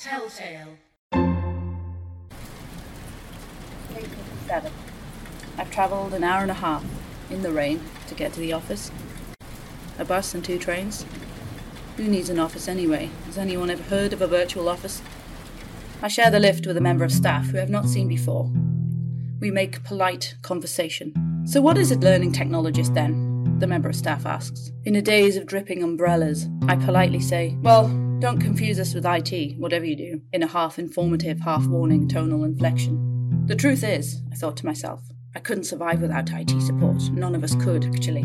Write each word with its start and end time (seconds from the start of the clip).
Telltale. 0.00 0.78
I've 5.58 5.70
travelled 5.72 6.14
an 6.14 6.22
hour 6.22 6.42
and 6.42 6.52
a 6.52 6.54
half 6.54 6.84
in 7.30 7.42
the 7.42 7.50
rain 7.50 7.80
to 8.06 8.14
get 8.14 8.32
to 8.34 8.40
the 8.40 8.52
office. 8.52 8.92
A 9.98 10.04
bus 10.04 10.34
and 10.34 10.44
two 10.44 10.56
trains. 10.56 11.04
Who 11.96 12.04
needs 12.04 12.28
an 12.28 12.38
office 12.38 12.68
anyway? 12.68 13.10
Has 13.26 13.38
anyone 13.38 13.70
ever 13.70 13.82
heard 13.82 14.12
of 14.12 14.22
a 14.22 14.28
virtual 14.28 14.68
office? 14.68 15.02
I 16.00 16.06
share 16.06 16.30
the 16.30 16.38
lift 16.38 16.64
with 16.64 16.76
a 16.76 16.80
member 16.80 17.04
of 17.04 17.10
staff 17.10 17.46
who 17.46 17.56
I 17.56 17.62
have 17.62 17.68
not 17.68 17.88
seen 17.88 18.06
before. 18.06 18.48
We 19.40 19.50
make 19.50 19.82
polite 19.82 20.36
conversation. 20.42 21.12
So, 21.44 21.60
what 21.60 21.76
is 21.76 21.90
a 21.90 21.98
learning 21.98 22.34
technologist 22.34 22.94
then? 22.94 23.58
The 23.58 23.66
member 23.66 23.88
of 23.88 23.96
staff 23.96 24.26
asks. 24.26 24.70
In 24.84 24.94
a 24.94 25.02
daze 25.02 25.36
of 25.36 25.46
dripping 25.46 25.82
umbrellas, 25.82 26.48
I 26.68 26.76
politely 26.76 27.18
say, 27.18 27.56
Well, 27.62 27.88
don't 28.18 28.40
confuse 28.40 28.80
us 28.80 28.94
with 28.94 29.06
IT, 29.06 29.58
whatever 29.58 29.84
you 29.84 29.94
do, 29.94 30.20
in 30.32 30.42
a 30.42 30.48
half 30.48 30.78
informative, 30.78 31.38
half 31.40 31.66
warning 31.66 32.08
tonal 32.08 32.42
inflection. 32.42 33.44
The 33.46 33.54
truth 33.54 33.84
is, 33.84 34.22
I 34.32 34.34
thought 34.34 34.56
to 34.58 34.66
myself, 34.66 35.02
I 35.36 35.40
couldn't 35.40 35.64
survive 35.64 36.00
without 36.00 36.30
IT 36.32 36.50
support. 36.62 37.00
None 37.12 37.36
of 37.36 37.44
us 37.44 37.54
could, 37.54 37.84
actually. 37.84 38.24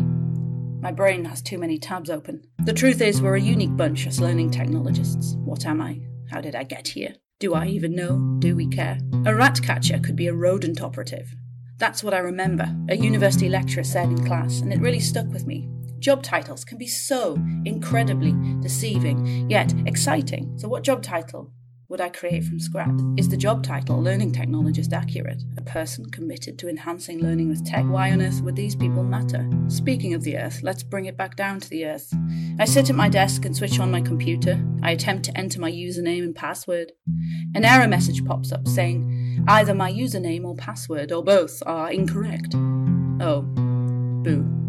My 0.80 0.90
brain 0.90 1.24
has 1.26 1.40
too 1.40 1.58
many 1.58 1.78
tabs 1.78 2.10
open. 2.10 2.42
The 2.64 2.72
truth 2.72 3.00
is, 3.00 3.22
we're 3.22 3.36
a 3.36 3.40
unique 3.40 3.76
bunch 3.76 4.06
as 4.06 4.20
learning 4.20 4.50
technologists. 4.50 5.36
What 5.44 5.64
am 5.64 5.80
I? 5.80 6.00
How 6.28 6.40
did 6.40 6.56
I 6.56 6.64
get 6.64 6.88
here? 6.88 7.14
Do 7.38 7.54
I 7.54 7.66
even 7.66 7.94
know? 7.94 8.36
Do 8.40 8.56
we 8.56 8.66
care? 8.66 8.98
A 9.26 9.34
rat 9.34 9.62
catcher 9.62 10.00
could 10.00 10.16
be 10.16 10.26
a 10.26 10.34
rodent 10.34 10.82
operative. 10.82 11.34
That's 11.78 12.02
what 12.02 12.14
I 12.14 12.18
remember, 12.18 12.74
a 12.88 12.96
university 12.96 13.48
lecturer 13.48 13.84
said 13.84 14.08
in 14.08 14.26
class, 14.26 14.60
and 14.60 14.72
it 14.72 14.80
really 14.80 15.00
stuck 15.00 15.28
with 15.28 15.46
me. 15.46 15.68
Job 16.04 16.22
titles 16.22 16.66
can 16.66 16.76
be 16.76 16.86
so 16.86 17.38
incredibly 17.64 18.34
deceiving, 18.60 19.48
yet 19.48 19.72
exciting. 19.86 20.52
So, 20.58 20.68
what 20.68 20.82
job 20.82 21.02
title 21.02 21.50
would 21.88 21.98
I 21.98 22.10
create 22.10 22.44
from 22.44 22.60
scratch? 22.60 23.00
Is 23.16 23.30
the 23.30 23.38
job 23.38 23.64
title 23.64 24.02
Learning 24.02 24.30
Technologist 24.30 24.92
accurate? 24.92 25.42
A 25.56 25.62
person 25.62 26.04
committed 26.10 26.58
to 26.58 26.68
enhancing 26.68 27.20
learning 27.20 27.48
with 27.48 27.64
tech? 27.64 27.86
Why 27.86 28.12
on 28.12 28.20
earth 28.20 28.42
would 28.42 28.54
these 28.54 28.76
people 28.76 29.02
matter? 29.02 29.48
Speaking 29.68 30.12
of 30.12 30.24
the 30.24 30.36
earth, 30.36 30.60
let's 30.62 30.82
bring 30.82 31.06
it 31.06 31.16
back 31.16 31.36
down 31.36 31.58
to 31.60 31.70
the 31.70 31.86
earth. 31.86 32.12
I 32.58 32.66
sit 32.66 32.90
at 32.90 32.96
my 32.96 33.08
desk 33.08 33.46
and 33.46 33.56
switch 33.56 33.80
on 33.80 33.90
my 33.90 34.02
computer. 34.02 34.62
I 34.82 34.90
attempt 34.90 35.24
to 35.24 35.38
enter 35.38 35.58
my 35.58 35.72
username 35.72 36.24
and 36.24 36.36
password. 36.36 36.92
An 37.54 37.64
error 37.64 37.88
message 37.88 38.22
pops 38.26 38.52
up 38.52 38.68
saying 38.68 39.42
either 39.48 39.74
my 39.74 39.90
username 39.90 40.44
or 40.44 40.54
password 40.54 41.12
or 41.12 41.24
both 41.24 41.62
are 41.64 41.90
incorrect. 41.90 42.54
Oh, 43.22 43.40
boo. 44.22 44.63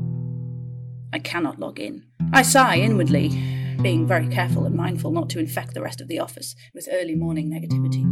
I 1.15 1.19
cannot 1.19 1.61
log 1.61 1.79
in. 1.79 2.03
I 2.33 2.41
sigh 2.41 2.75
inwardly, 2.75 3.29
being 3.81 4.05
very 4.05 4.27
careful 4.27 4.65
and 4.65 4.75
mindful 4.75 5.11
not 5.11 5.29
to 5.29 5.39
infect 5.39 5.73
the 5.73 5.81
rest 5.81 6.01
of 6.01 6.09
the 6.09 6.19
office 6.19 6.57
with 6.73 6.89
early 6.91 7.15
morning 7.15 7.49
negativity. 7.49 8.03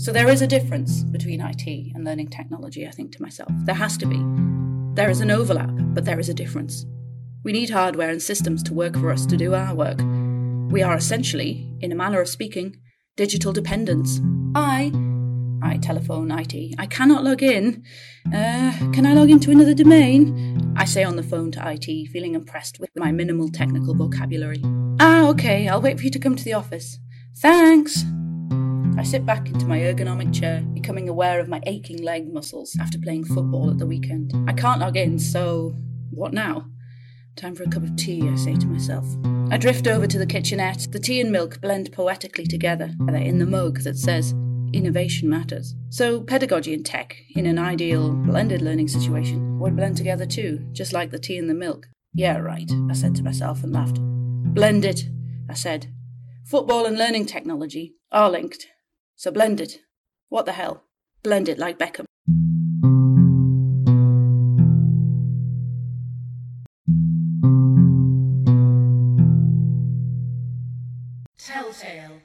So 0.00 0.10
there 0.10 0.28
is 0.28 0.42
a 0.42 0.46
difference 0.48 1.04
between 1.04 1.40
IT 1.40 1.68
and 1.94 2.02
learning 2.02 2.30
technology, 2.30 2.84
I 2.84 2.90
think 2.90 3.12
to 3.12 3.22
myself. 3.22 3.52
There 3.64 3.76
has 3.76 3.96
to 3.98 4.06
be. 4.06 4.20
There 5.00 5.08
is 5.08 5.20
an 5.20 5.30
overlap, 5.30 5.70
but 5.94 6.04
there 6.04 6.18
is 6.18 6.28
a 6.28 6.34
difference. 6.34 6.84
We 7.44 7.52
need 7.52 7.70
hardware 7.70 8.10
and 8.10 8.20
systems 8.20 8.64
to 8.64 8.74
work 8.74 8.96
for 8.96 9.12
us 9.12 9.24
to 9.26 9.36
do 9.36 9.54
our 9.54 9.72
work. 9.72 10.00
We 10.72 10.82
are 10.82 10.96
essentially, 10.96 11.72
in 11.80 11.92
a 11.92 11.94
manner 11.94 12.20
of 12.20 12.28
speaking, 12.28 12.74
digital 13.16 13.52
dependents. 13.52 14.20
I 14.56 14.90
I 15.62 15.76
telephone 15.78 16.30
IT. 16.30 16.74
I 16.78 16.86
cannot 16.86 17.24
log 17.24 17.42
in. 17.42 17.84
Uh, 18.26 18.72
can 18.92 19.06
I 19.06 19.14
log 19.14 19.30
into 19.30 19.50
another 19.50 19.74
domain? 19.74 20.74
I 20.76 20.84
say 20.84 21.04
on 21.04 21.16
the 21.16 21.22
phone 21.22 21.50
to 21.52 21.70
IT, 21.72 22.08
feeling 22.08 22.34
impressed 22.34 22.78
with 22.78 22.90
my 22.96 23.10
minimal 23.12 23.48
technical 23.50 23.94
vocabulary. 23.94 24.62
Ah, 25.00 25.28
okay, 25.28 25.68
I'll 25.68 25.80
wait 25.80 25.98
for 25.98 26.04
you 26.04 26.10
to 26.10 26.18
come 26.18 26.36
to 26.36 26.44
the 26.44 26.52
office. 26.52 26.98
Thanks. 27.38 28.04
I 28.98 29.04
sit 29.04 29.24
back 29.24 29.48
into 29.48 29.66
my 29.66 29.78
ergonomic 29.78 30.34
chair, 30.34 30.60
becoming 30.74 31.08
aware 31.08 31.38
of 31.38 31.48
my 31.48 31.60
aching 31.66 32.02
leg 32.02 32.32
muscles 32.32 32.76
after 32.80 32.98
playing 32.98 33.24
football 33.24 33.70
at 33.70 33.78
the 33.78 33.86
weekend. 33.86 34.32
I 34.48 34.52
can't 34.52 34.80
log 34.80 34.96
in, 34.96 35.18
so 35.18 35.76
what 36.10 36.32
now? 36.32 36.66
Time 37.36 37.54
for 37.54 37.62
a 37.62 37.68
cup 37.68 37.84
of 37.84 37.94
tea, 37.94 38.28
I 38.28 38.34
say 38.34 38.56
to 38.56 38.66
myself. 38.66 39.06
I 39.52 39.56
drift 39.56 39.86
over 39.86 40.08
to 40.08 40.18
the 40.18 40.26
kitchenette. 40.26 40.88
The 40.90 40.98
tea 40.98 41.20
and 41.20 41.30
milk 41.30 41.60
blend 41.60 41.92
poetically 41.92 42.46
together, 42.46 42.90
in 43.14 43.38
the 43.38 43.46
mug 43.46 43.80
that 43.82 43.96
says, 43.96 44.34
innovation 44.72 45.28
matters. 45.28 45.74
So, 45.90 46.20
pedagogy 46.20 46.74
and 46.74 46.84
tech, 46.84 47.16
in 47.34 47.46
an 47.46 47.58
ideal 47.58 48.12
blended 48.12 48.62
learning 48.62 48.88
situation, 48.88 49.58
would 49.58 49.76
blend 49.76 49.96
together 49.96 50.26
too, 50.26 50.66
just 50.72 50.92
like 50.92 51.10
the 51.10 51.18
tea 51.18 51.38
and 51.38 51.48
the 51.48 51.54
milk. 51.54 51.86
Yeah, 52.14 52.38
right, 52.38 52.70
I 52.90 52.94
said 52.94 53.14
to 53.16 53.22
myself 53.22 53.62
and 53.62 53.72
laughed. 53.72 53.98
Blended, 54.00 55.02
I 55.48 55.54
said. 55.54 55.92
Football 56.46 56.86
and 56.86 56.96
learning 56.96 57.26
technology 57.26 57.94
are 58.10 58.30
linked. 58.30 58.66
So, 59.16 59.30
blended. 59.30 59.80
What 60.28 60.46
the 60.46 60.52
hell? 60.52 60.84
Blend 61.22 61.48
it 61.48 61.58
like 61.58 61.78
Beckham. 61.78 62.04
Telltale. 71.38 72.20